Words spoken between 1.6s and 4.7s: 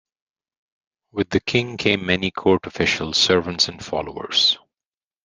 came many court officials, servants and followers.